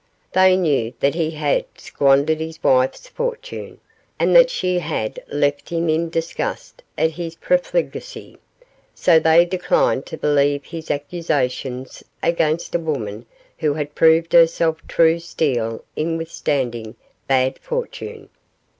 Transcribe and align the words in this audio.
They 0.33 0.57
knew 0.57 0.93
that 0.99 1.13
he 1.13 1.29
had 1.29 1.63
squandered 1.77 2.39
his 2.39 2.63
wife's 2.63 3.07
fortune, 3.07 3.79
and 4.17 4.35
that 4.35 4.49
she 4.49 4.79
had 4.79 5.19
left 5.27 5.69
him 5.69 5.89
in 5.89 6.09
disgust 6.09 6.81
at 6.97 7.11
his 7.11 7.35
profligacy, 7.35 8.39
so 8.95 9.19
they 9.19 9.45
declined 9.45 10.07
to 10.07 10.17
believe 10.17 10.65
his 10.65 10.89
accusations 10.89 12.01
against 12.23 12.73
a 12.73 12.79
woman 12.79 13.27
who 13.59 13.75
had 13.75 13.93
proved 13.93 14.33
herself 14.33 14.79
true 14.87 15.19
steel 15.19 15.83
in 15.95 16.17
withstanding 16.17 16.95
bad 17.27 17.59
fortune. 17.59 18.29